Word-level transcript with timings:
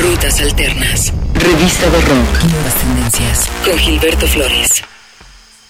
Rutas 0.00 0.40
Alternas. 0.40 1.12
Revista 1.34 1.90
de 1.90 2.00
Rock. 2.02 2.44
Nuevas 2.52 2.74
tendencias. 2.76 3.50
Con 3.64 3.76
Gilberto 3.76 4.28
Flores. 4.28 4.84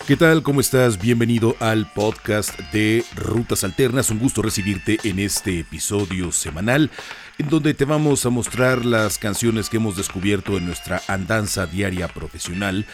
¿Qué 0.06 0.16
tal? 0.16 0.42
¿Cómo 0.42 0.60
estás? 0.60 1.00
Bienvenido 1.00 1.56
al 1.60 1.90
podcast 1.92 2.58
de 2.72 3.06
Rutas 3.14 3.64
Alternas. 3.64 4.10
Un 4.10 4.18
gusto 4.18 4.42
recibirte 4.42 4.98
en 5.04 5.18
este 5.18 5.60
episodio 5.60 6.30
semanal 6.30 6.90
en 7.38 7.48
donde 7.48 7.72
te 7.72 7.86
vamos 7.86 8.26
a 8.26 8.30
mostrar 8.30 8.84
las 8.84 9.16
canciones 9.16 9.70
que 9.70 9.78
hemos 9.78 9.96
descubierto 9.96 10.58
en 10.58 10.66
nuestra 10.66 11.00
andanza 11.08 11.66
diaria 11.66 12.08
profesional 12.08 12.84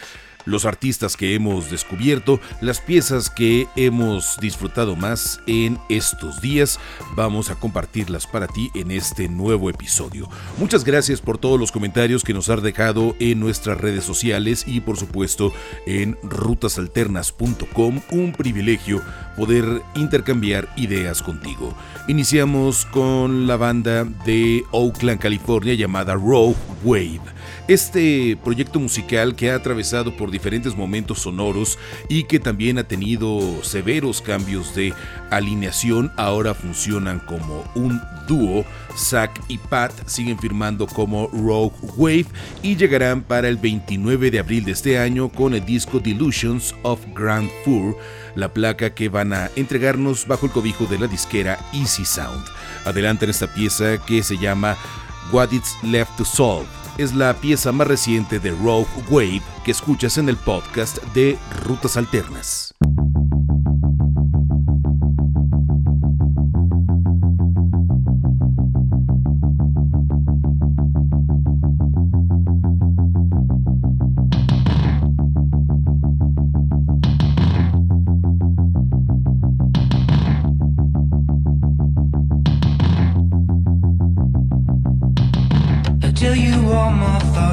los 0.45 0.65
artistas 0.65 1.17
que 1.17 1.35
hemos 1.35 1.71
descubierto, 1.71 2.41
las 2.61 2.81
piezas 2.81 3.31
que 3.31 3.67
hemos 3.77 4.37
disfrutado 4.41 4.97
más 4.97 5.41
en 5.47 5.79
estos 5.89 6.41
días. 6.41 6.79
Vamos 7.15 7.51
a 7.51 7.57
compartirlas 7.57 8.27
para 8.27 8.47
ti 8.47 8.71
en 8.75 8.91
este 8.91 9.29
nuevo 9.29 9.71
episodio. 9.71 10.29
Muchas 10.59 10.85
gracias 10.85 11.21
por 11.21 11.39
todos 11.39 11.59
los 11.59 11.73
comentarios 11.73 12.25
que 12.25 12.35
nos 12.35 12.49
has 12.49 12.63
dejado 12.63 13.17
en 13.19 13.41
nuestras 13.41 13.81
redes 13.81 14.05
sociales 14.05 14.65
y 14.67 14.81
por 14.81 14.97
supuesto 14.97 15.53
en 15.87 16.17
rutasalternas.com. 16.23 18.01
Un 18.11 18.33
privilegio 18.33 19.03
poder 19.37 19.83
intercambiar 19.95 20.69
ideas 20.77 21.23
contigo. 21.23 21.75
Iniciamos 22.09 22.87
con 22.87 23.47
la 23.47 23.57
banda 23.57 24.05
de 24.05 24.65
Oakland, 24.71 25.21
California 25.21 25.75
llamada 25.75 26.15
Rogue 26.15 26.57
Wave. 26.83 27.34
Este 27.67 28.37
proyecto 28.45 28.79
musical 28.79 29.35
que 29.35 29.51
ha 29.51 29.55
atravesado 29.55 30.15
por 30.15 30.31
diferentes 30.31 30.77
momentos 30.77 31.21
sonoros 31.21 31.79
y 32.11 32.25
que 32.25 32.39
también 32.39 32.77
ha 32.77 32.85
tenido 32.85 33.41
severos 33.63 34.21
cambios 34.21 34.75
de 34.75 34.93
alineación, 35.31 36.13
ahora 36.19 36.53
funcionan 36.53 37.21
como 37.21 37.65
un 37.75 38.03
dúo. 38.29 38.67
Zack 38.99 39.41
y 39.49 39.57
Pat 39.57 39.93
siguen 40.07 40.39
firmando 40.39 40.87
como 40.87 41.29
Rogue 41.29 41.75
Wave 41.97 42.27
y 42.63 42.77
llegarán 42.77 43.23
para 43.23 43.49
el 43.49 43.57
29 43.57 44.31
de 44.31 44.41
abril 44.41 44.67
de 44.67 44.73
este 44.73 44.99
año 44.99 45.31
con 45.31 45.55
el 45.55 45.65
disco 45.65 46.01
Delusions 46.01 46.75
of 46.83 47.01
Grand 47.15 47.49
Four, 47.65 47.97
la 48.35 48.53
placa 48.53 48.95
que 48.95 49.09
van 49.09 49.33
a 49.33 49.51
entregarnos 49.57 50.27
bajo 50.27 50.45
el 50.45 50.53
cobijo 50.53 50.85
de 50.85 50.99
la 50.99 51.07
disquera 51.07 51.59
Easy 51.73 52.05
Sound. 52.05 52.45
Adelantan 52.85 53.31
esta 53.31 53.53
pieza 53.55 53.97
que 54.05 54.23
se 54.23 54.37
llama 54.37 54.77
What 55.33 55.53
It's 55.53 55.75
Left 55.83 56.15
to 56.19 56.27
Solve 56.27 56.84
es 56.99 57.15
la 57.15 57.35
pieza 57.35 57.73
más 57.73 57.87
reciente 57.87 58.39
de 58.39 58.51
Rogue 58.51 58.87
Wave 59.11 59.43
que 59.65 59.71
escuchas 59.71 60.19
en 60.19 60.29
el 60.29 60.37
podcast 60.37 60.99
de 61.15 61.39
Rutas 61.65 61.97
Alternas. 61.97 62.75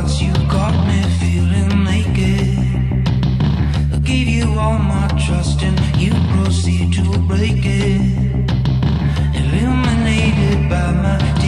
you 0.09 0.33
got 0.49 0.73
me 0.87 1.01
feeling 1.19 1.83
naked. 1.83 2.49
I 3.93 3.99
gave 4.03 4.27
you 4.27 4.47
all 4.59 4.79
my 4.79 5.07
trust 5.25 5.61
and 5.61 5.77
you 5.95 6.11
proceed 6.33 6.93
to 6.93 7.03
break 7.27 7.63
it. 7.63 8.01
Illuminated 9.35 10.69
by 10.69 10.91
my 11.05 11.40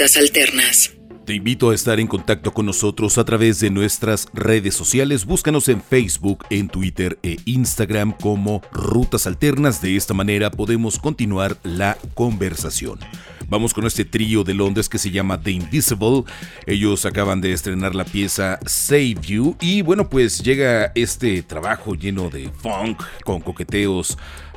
Alternas. 0.00 0.92
Te 1.24 1.34
invito 1.34 1.70
a 1.70 1.74
estar 1.74 1.98
en 1.98 2.06
contacto 2.06 2.54
con 2.54 2.66
nosotros 2.66 3.18
a 3.18 3.24
través 3.24 3.58
de 3.58 3.68
nuestras 3.68 4.28
redes 4.32 4.74
sociales. 4.74 5.24
Búscanos 5.24 5.68
en 5.68 5.82
Facebook, 5.82 6.46
en 6.50 6.68
Twitter 6.68 7.18
e 7.24 7.38
Instagram 7.46 8.12
como 8.12 8.62
Rutas 8.70 9.26
Alternas. 9.26 9.82
De 9.82 9.96
esta 9.96 10.14
manera 10.14 10.52
podemos 10.52 11.00
continuar 11.00 11.56
la 11.64 11.98
conversación. 12.14 13.00
Vamos 13.48 13.74
con 13.74 13.86
este 13.86 14.04
trío 14.04 14.44
de 14.44 14.54
Londres 14.54 14.88
que 14.88 14.98
se 14.98 15.10
llama 15.10 15.40
The 15.40 15.50
Invisible. 15.50 16.24
Ellos 16.66 17.04
acaban 17.04 17.40
de 17.40 17.52
estrenar 17.52 17.94
la 17.94 18.04
pieza 18.04 18.60
Save 18.66 19.16
You 19.22 19.56
y 19.60 19.82
bueno 19.82 20.08
pues 20.08 20.42
llega 20.42 20.92
este 20.94 21.42
trabajo 21.42 21.94
lleno 21.94 22.30
de 22.30 22.50
funk 22.50 23.02
con 23.24 23.40
coqueteos 23.40 24.16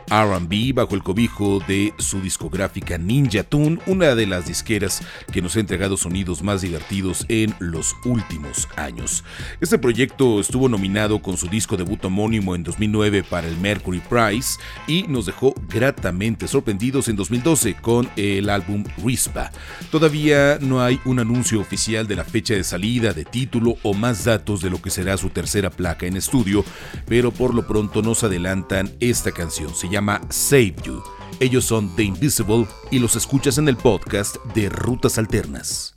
RB 0.09 0.73
bajo 0.73 0.95
el 0.95 1.03
cobijo 1.03 1.59
de 1.67 1.93
su 1.97 2.21
discográfica 2.21 2.97
Ninja 2.97 3.43
Tune, 3.43 3.79
una 3.87 4.15
de 4.15 4.27
las 4.27 4.47
disqueras 4.47 5.01
que 5.31 5.41
nos 5.41 5.55
ha 5.55 5.59
entregado 5.59 5.97
sonidos 5.97 6.43
más 6.43 6.61
divertidos 6.61 7.25
en 7.29 7.53
los 7.59 7.95
últimos 8.05 8.67
años. 8.75 9.23
Este 9.59 9.77
proyecto 9.77 10.39
estuvo 10.39 10.69
nominado 10.69 11.21
con 11.21 11.37
su 11.37 11.47
disco 11.47 11.77
debut 11.77 12.03
homónimo 12.05 12.55
en 12.55 12.63
2009 12.63 13.23
para 13.23 13.47
el 13.47 13.57
Mercury 13.57 14.01
Prize 14.09 14.59
y 14.87 15.03
nos 15.03 15.25
dejó 15.25 15.53
gratamente 15.69 16.47
sorprendidos 16.47 17.07
en 17.07 17.15
2012 17.15 17.75
con 17.75 18.09
el 18.15 18.49
álbum 18.49 18.83
Rispa. 19.03 19.51
Todavía 19.91 20.57
no 20.61 20.81
hay 20.81 20.99
un 21.05 21.19
anuncio 21.19 21.59
oficial 21.59 22.07
de 22.07 22.15
la 22.15 22.23
fecha 22.23 22.53
de 22.53 22.63
salida, 22.63 23.13
de 23.13 23.25
título 23.25 23.75
o 23.83 23.93
más 23.93 24.25
datos 24.25 24.61
de 24.61 24.69
lo 24.69 24.81
que 24.81 24.89
será 24.89 25.17
su 25.17 25.29
tercera 25.29 25.69
placa 25.69 26.05
en 26.05 26.17
estudio, 26.17 26.63
pero 27.07 27.31
por 27.31 27.53
lo 27.53 27.67
pronto 27.67 28.01
nos 28.01 28.23
adelantan 28.23 28.91
esta 28.99 29.31
canción. 29.31 29.73
Llama 29.91 30.21
Save 30.29 30.75
You. 30.83 31.03
Ellos 31.39 31.65
son 31.65 31.95
The 31.95 32.03
Invisible 32.03 32.65
y 32.89 32.99
los 32.99 33.15
escuchas 33.15 33.57
en 33.57 33.67
el 33.67 33.77
podcast 33.77 34.37
de 34.55 34.69
Rutas 34.69 35.17
Alternas. 35.17 35.93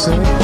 say 0.00 0.39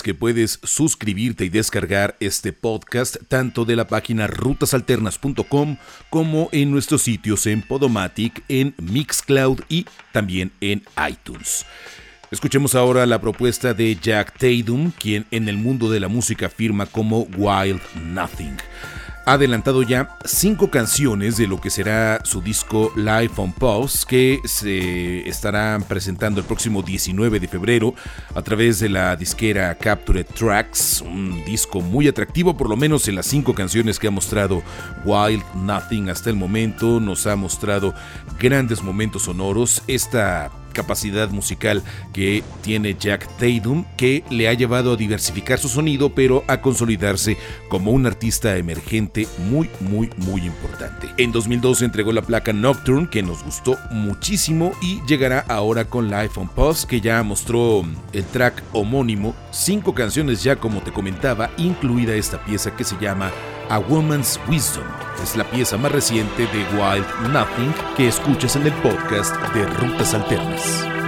que 0.00 0.14
puedes 0.14 0.60
suscribirte 0.62 1.44
y 1.44 1.48
descargar 1.48 2.16
este 2.20 2.52
podcast 2.52 3.16
tanto 3.26 3.64
de 3.64 3.74
la 3.74 3.88
página 3.88 4.28
rutasalternas.com 4.28 5.76
como 6.08 6.48
en 6.52 6.70
nuestros 6.70 7.02
sitios 7.02 7.48
en 7.48 7.62
Podomatic, 7.62 8.44
en 8.48 8.76
Mixcloud 8.78 9.58
y 9.68 9.86
también 10.12 10.52
en 10.60 10.84
iTunes. 11.10 11.66
Escuchemos 12.30 12.76
ahora 12.76 13.04
la 13.06 13.20
propuesta 13.20 13.74
de 13.74 13.96
Jack 14.00 14.38
Tatum, 14.38 14.92
quien 14.92 15.26
en 15.32 15.48
el 15.48 15.56
mundo 15.56 15.90
de 15.90 15.98
la 15.98 16.06
música 16.06 16.48
firma 16.48 16.86
como 16.86 17.26
Wild 17.36 17.80
Nothing 18.06 18.56
ha 19.24 19.34
adelantado 19.34 19.82
ya 19.82 20.16
cinco 20.24 20.70
canciones 20.70 21.36
de 21.36 21.46
lo 21.46 21.60
que 21.60 21.70
será 21.70 22.20
su 22.24 22.40
disco 22.40 22.92
Live 22.96 23.32
on 23.36 23.52
Pause 23.52 24.04
que 24.04 24.40
se 24.44 25.28
estarán 25.28 25.82
presentando 25.84 26.40
el 26.40 26.46
próximo 26.46 26.82
19 26.82 27.38
de 27.38 27.48
febrero 27.48 27.94
a 28.34 28.42
través 28.42 28.80
de 28.80 28.88
la 28.88 29.14
disquera 29.16 29.74
Captured 29.76 30.26
Tracks, 30.26 31.02
un 31.02 31.44
disco 31.44 31.80
muy 31.80 32.08
atractivo 32.08 32.56
por 32.56 32.68
lo 32.68 32.76
menos 32.76 33.06
en 33.08 33.14
las 33.14 33.26
cinco 33.26 33.54
canciones 33.54 33.98
que 33.98 34.08
ha 34.08 34.10
mostrado 34.10 34.62
Wild 35.04 35.44
Nothing 35.54 36.10
hasta 36.10 36.30
el 36.30 36.36
momento, 36.36 37.00
nos 37.00 37.26
ha 37.26 37.36
mostrado 37.36 37.94
grandes 38.38 38.82
momentos 38.82 39.22
sonoros, 39.22 39.82
esta 39.86 40.50
capacidad 40.72 41.30
musical 41.30 41.82
que 42.12 42.42
tiene 42.62 42.96
Jack 42.98 43.28
Tatum, 43.38 43.84
que 43.96 44.24
le 44.30 44.48
ha 44.48 44.54
llevado 44.54 44.92
a 44.92 44.96
diversificar 44.96 45.58
su 45.58 45.68
sonido, 45.68 46.14
pero 46.14 46.44
a 46.48 46.60
consolidarse 46.60 47.36
como 47.68 47.92
un 47.92 48.06
artista 48.06 48.56
emergente 48.56 49.26
muy, 49.50 49.68
muy, 49.80 50.10
muy 50.16 50.42
importante. 50.42 51.08
En 51.16 51.32
2012 51.32 51.84
entregó 51.84 52.12
la 52.12 52.22
placa 52.22 52.52
Nocturne, 52.52 53.08
que 53.10 53.22
nos 53.22 53.42
gustó 53.44 53.78
muchísimo, 53.90 54.72
y 54.80 55.00
llegará 55.06 55.40
ahora 55.48 55.84
con 55.84 56.10
Life 56.10 56.38
on 56.38 56.48
Pause, 56.48 56.86
que 56.86 57.00
ya 57.00 57.22
mostró 57.22 57.84
el 58.12 58.24
track 58.24 58.62
homónimo, 58.72 59.34
cinco 59.50 59.94
canciones 59.94 60.42
ya 60.42 60.56
como 60.56 60.80
te 60.80 60.92
comentaba, 60.92 61.50
incluida 61.56 62.14
esta 62.14 62.44
pieza 62.44 62.74
que 62.76 62.84
se 62.84 62.96
llama 63.00 63.30
A 63.72 63.78
Woman's 63.78 64.38
Wisdom. 64.50 64.84
Es 65.22 65.34
la 65.34 65.50
pieza 65.50 65.78
más 65.78 65.92
reciente 65.92 66.42
de 66.42 66.58
Wild 66.76 67.06
Nothing 67.32 67.72
que 67.96 68.06
escuchas 68.06 68.54
en 68.56 68.66
el 68.66 68.72
podcast 68.82 69.34
de 69.54 69.64
Rutas 69.64 70.12
Alternas. 70.12 71.01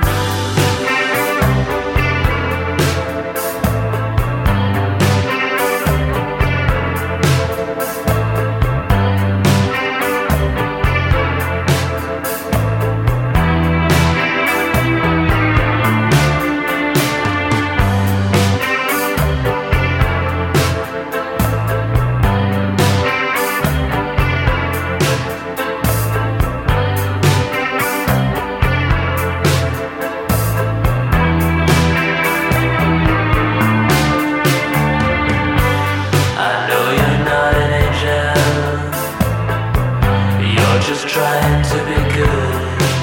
just 40.87 41.09
trying 41.09 41.63
to 41.63 41.79
be 41.87 42.15
good. 42.15 42.94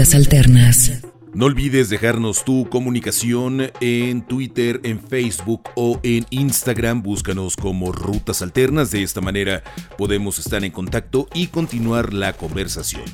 Rutas 0.00 0.14
Alternas. 0.14 0.92
No 1.34 1.44
olvides 1.44 1.90
dejarnos 1.90 2.42
tu 2.42 2.70
comunicación 2.70 3.70
en 3.82 4.22
Twitter, 4.22 4.80
en 4.82 4.98
Facebook 4.98 5.60
o 5.76 6.00
en 6.02 6.24
Instagram. 6.30 7.02
Búscanos 7.02 7.54
como 7.54 7.92
Rutas 7.92 8.40
Alternas. 8.40 8.90
De 8.92 9.02
esta 9.02 9.20
manera 9.20 9.62
podemos 9.98 10.38
estar 10.38 10.64
en 10.64 10.72
contacto 10.72 11.28
y 11.34 11.48
continuar 11.48 12.14
la 12.14 12.32
conversación. 12.32 13.04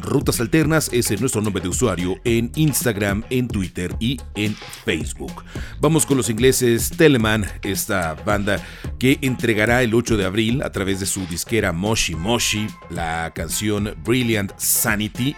Rutas 0.00 0.38
Alternas 0.40 0.88
es 0.92 1.20
nuestro 1.20 1.42
nombre 1.42 1.64
de 1.64 1.68
usuario 1.68 2.14
en 2.22 2.52
Instagram, 2.54 3.24
en 3.28 3.48
Twitter 3.48 3.96
y 3.98 4.20
en 4.36 4.54
Facebook. 4.84 5.42
Vamos 5.80 6.06
con 6.06 6.16
los 6.16 6.30
ingleses 6.30 6.90
Telemann, 6.90 7.44
esta 7.62 8.14
banda 8.14 8.64
que 9.00 9.18
entregará 9.20 9.82
el 9.82 9.94
8 9.94 10.16
de 10.16 10.24
abril 10.24 10.62
a 10.62 10.70
través 10.70 11.00
de 11.00 11.06
su 11.06 11.26
disquera 11.26 11.72
Moshi 11.72 12.14
Moshi 12.14 12.68
la 12.88 13.32
canción 13.34 13.96
Brilliant 14.04 14.52
Sanity 14.58 15.34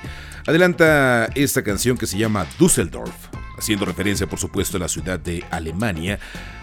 adelanta 0.49 1.27
esta 1.35 1.63
canción 1.63 1.99
que 1.99 2.07
se 2.07 2.17
llama 2.17 2.47
Düsseldorf, 2.59 3.13
haciendo 3.59 3.85
referencia 3.85 4.27
por 4.27 4.39
supuesto 4.39 4.79
a 4.79 4.81
la 4.81 4.89
ciudad 4.89 5.21
de 5.21 5.45
Alemania. 5.51 6.19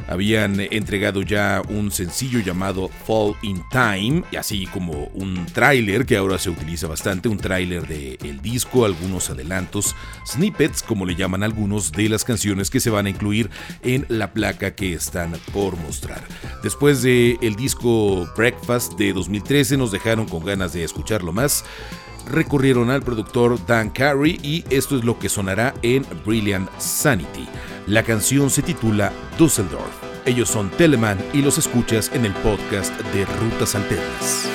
Habían 0.08 0.60
entregado 0.60 1.22
ya 1.22 1.62
un 1.70 1.92
sencillo 1.92 2.39
llamado 2.39 2.89
Fall 3.06 3.36
in 3.44 3.62
Time, 3.70 4.24
así 4.39 4.65
como 4.65 5.06
un 5.13 5.46
tráiler 5.46 6.08
que 6.08 6.18
ahora 6.18 6.39
se 6.39 6.50
utiliza 6.50 6.88
bastante, 6.88 7.30
un 7.30 7.38
tráiler 7.38 7.88
del 7.88 8.42
disco, 8.42 8.86
algunos 8.86 9.30
adelantos, 9.30 9.96
snippets 10.25 10.82
como 10.82 11.06
le 11.06 11.13
llaman 11.13 11.44
algunos 11.44 11.92
de 11.92 12.10
las 12.10 12.24
canciones 12.24 12.72
que 12.72 12.80
se 12.80 12.89
van 12.89 13.06
a 13.06 13.10
incluir 13.12 13.51
en 13.84 14.08
la 14.10 14.34
placa 14.34 14.74
que 14.74 14.94
están 14.94 15.34
por 15.54 15.77
mostrar. 15.77 16.24
Después 16.63 17.04
de 17.04 17.38
el 17.44 17.56
disco 17.56 18.27
Breakfast 18.36 18.94
de 18.98 19.13
2013 19.13 19.77
nos 19.77 19.92
dejaron 19.92 20.25
con 20.25 20.44
ganas 20.44 20.74
de 20.74 20.84
escucharlo 20.84 21.32
más 21.32 21.63
recurrieron 22.25 22.89
al 22.89 23.01
productor 23.01 23.63
Dan 23.65 23.89
Carey 23.89 24.39
y 24.41 24.63
esto 24.70 24.98
es 24.98 25.03
lo 25.03 25.20
que 25.20 25.29
sonará 25.29 25.74
en 25.82 26.05
Brilliant 26.25 26.70
Sanity. 26.77 27.48
La 27.88 28.03
canción 28.03 28.50
se 28.50 28.61
titula 28.61 29.11
Dusseldorf. 29.38 29.94
Ellos 30.25 30.50
son 30.50 30.70
Telemann 30.72 31.20
y 31.33 31.42
los 31.42 31.57
escuchas 31.57 32.11
en 32.14 32.25
el 32.25 32.33
podcast 32.33 32.92
de 33.14 33.25
Rutas 33.25 33.75
Alternas. 33.75 34.50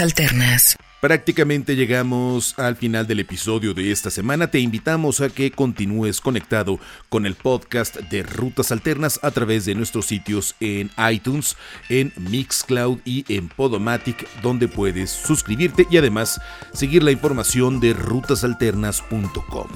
Alternas. 0.00 0.76
Prácticamente 1.00 1.74
llegamos 1.74 2.56
al 2.58 2.76
final 2.76 3.08
del 3.08 3.18
episodio 3.18 3.74
de 3.74 3.90
esta 3.90 4.08
semana. 4.08 4.52
Te 4.52 4.60
invitamos 4.60 5.20
a 5.20 5.28
que 5.28 5.50
continúes 5.50 6.20
conectado 6.20 6.78
con 7.08 7.26
el 7.26 7.34
podcast 7.34 7.96
de 7.96 8.22
Rutas 8.22 8.70
Alternas 8.70 9.18
a 9.22 9.32
través 9.32 9.64
de 9.64 9.74
nuestros 9.74 10.06
sitios 10.06 10.54
en 10.60 10.92
iTunes, 11.10 11.56
en 11.88 12.12
Mixcloud 12.16 13.00
y 13.04 13.24
en 13.28 13.48
Podomatic, 13.48 14.28
donde 14.42 14.68
puedes 14.68 15.10
suscribirte 15.10 15.88
y 15.90 15.96
además 15.96 16.40
seguir 16.72 17.02
la 17.02 17.10
información 17.10 17.80
de 17.80 17.94
rutasalternas.com. 17.94 19.68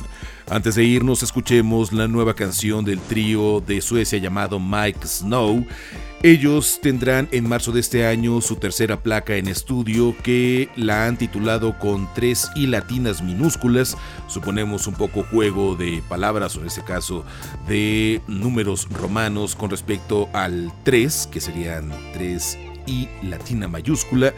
Antes 0.48 0.76
de 0.76 0.84
irnos, 0.84 1.24
escuchemos 1.24 1.92
la 1.92 2.06
nueva 2.06 2.34
canción 2.34 2.84
del 2.84 3.00
trío 3.00 3.60
de 3.66 3.80
Suecia 3.80 4.20
llamado 4.20 4.60
Mike 4.60 5.04
Snow. 5.04 5.66
Ellos 6.22 6.80
tendrán 6.80 7.28
en 7.30 7.46
marzo 7.46 7.72
de 7.72 7.80
este 7.80 8.06
año 8.06 8.40
su 8.40 8.56
tercera 8.56 9.02
placa 9.02 9.36
en 9.36 9.48
estudio 9.48 10.16
que 10.22 10.70
la 10.74 11.06
han 11.06 11.18
titulado 11.18 11.78
con 11.78 12.08
tres 12.14 12.48
y 12.56 12.66
latinas 12.66 13.22
minúsculas. 13.22 13.98
Suponemos 14.26 14.86
un 14.86 14.94
poco 14.94 15.24
juego 15.24 15.76
de 15.76 16.02
palabras 16.08 16.56
o 16.56 16.62
en 16.62 16.68
este 16.68 16.82
caso 16.82 17.24
de 17.68 18.22
números 18.26 18.88
romanos 18.90 19.54
con 19.54 19.70
respecto 19.70 20.30
al 20.32 20.72
3, 20.84 21.28
que 21.30 21.40
serían 21.40 21.92
3 22.14 22.58
y 22.86 23.08
latina 23.22 23.68
mayúscula. 23.68 24.32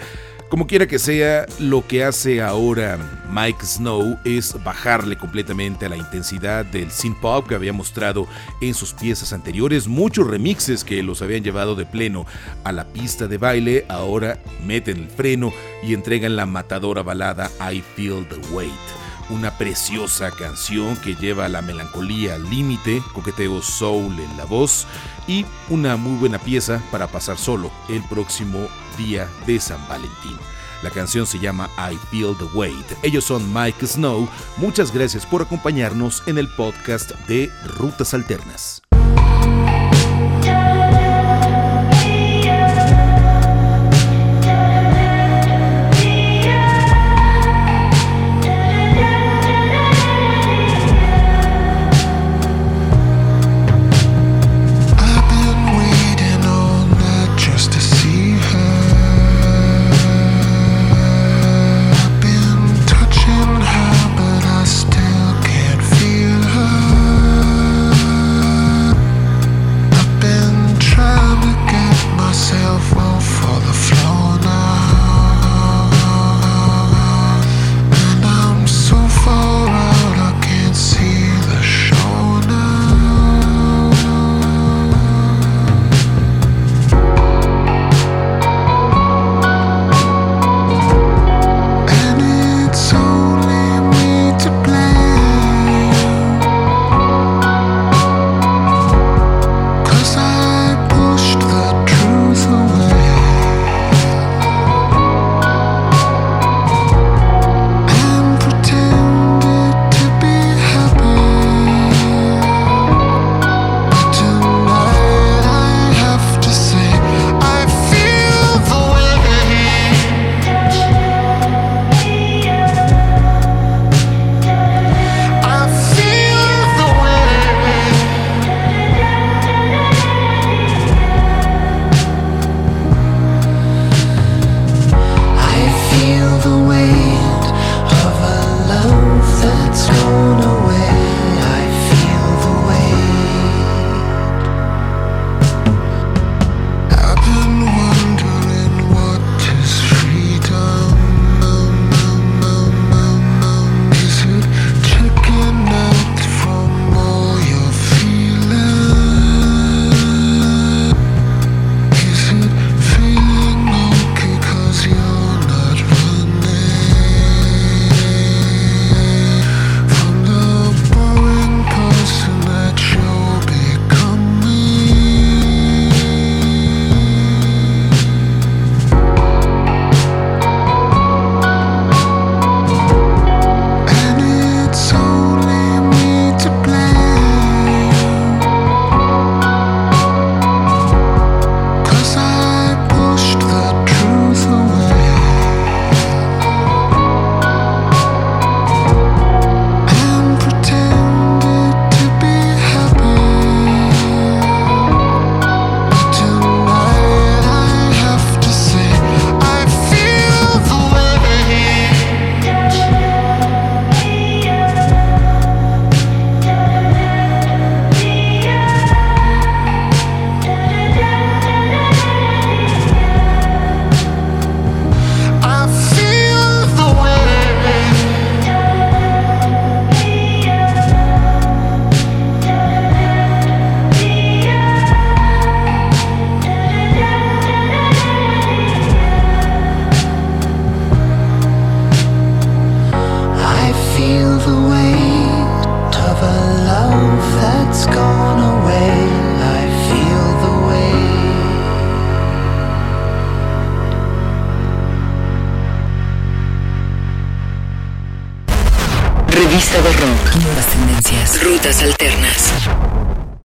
Como 0.49 0.67
quiera 0.67 0.87
que 0.87 0.99
sea, 0.99 1.45
lo 1.59 1.87
que 1.87 2.05
hace 2.05 2.41
ahora 2.41 2.99
Mike 3.31 3.67
Snow 3.67 4.19
es 4.25 4.57
bajarle 4.65 5.19
completamente 5.19 5.85
a 5.85 5.91
la 5.91 5.97
intensidad 5.99 6.65
del 6.65 6.91
synth 6.91 7.21
pop 7.21 7.47
que 7.47 7.55
había 7.55 7.75
mostrado 7.75 8.27
en 8.63 8.73
sus 8.73 8.95
piezas 8.95 9.35
anteriores. 9.35 9.89
Muchos 9.89 10.27
remixes 10.27 10.85
que 10.85 11.03
los 11.03 11.21
habían 11.21 11.45
llevado 11.45 11.75
de 11.75 11.85
pleno 11.85 12.25
a 12.65 12.73
la 12.73 12.87
pista 12.87 13.27
de 13.27 13.37
baile 13.37 13.85
ahora 13.91 14.39
meten 14.65 14.97
el 14.97 15.09
freno 15.11 15.53
y 15.83 15.93
entregan 15.93 16.35
la 16.35 16.47
matadora 16.47 17.03
balada 17.03 17.51
I 17.71 17.83
Feel 17.95 18.27
the 18.27 18.55
Weight 18.55 19.08
una 19.31 19.57
preciosa 19.57 20.31
canción 20.31 20.97
que 20.97 21.15
lleva 21.15 21.49
la 21.49 21.63
melancolía 21.63 22.35
al 22.35 22.49
límite, 22.49 23.03
coqueteo 23.13 23.63
soul 23.63 24.19
en 24.19 24.37
la 24.37 24.45
voz 24.45 24.87
y 25.27 25.45
una 25.69 25.97
muy 25.97 26.17
buena 26.19 26.39
pieza 26.39 26.83
para 26.91 27.07
pasar 27.07 27.39
solo 27.39 27.71
el 27.89 28.03
próximo 28.05 28.69
día 28.97 29.29
de 29.47 29.61
San 29.61 29.87
Valentín. 29.89 30.37
La 30.83 30.91
canción 30.91 31.27
se 31.27 31.39
llama 31.39 31.69
I 31.77 31.97
Feel 32.11 32.37
the 32.39 32.45
Weight. 32.57 32.87
Ellos 33.03 33.25
son 33.25 33.53
Mike 33.53 33.87
Snow. 33.87 34.29
Muchas 34.59 34.93
gracias 34.93 35.27
por 35.27 35.43
acompañarnos 35.43 36.23
en 36.27 36.39
el 36.39 36.49
podcast 36.49 37.11
de 37.27 37.51
Rutas 37.65 38.15
Alternas. 38.15 38.88